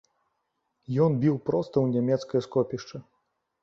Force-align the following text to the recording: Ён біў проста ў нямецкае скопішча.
Ён 1.05 1.19
біў 1.25 1.35
проста 1.51 1.75
ў 1.85 2.01
нямецкае 2.01 2.41
скопішча. 2.51 2.97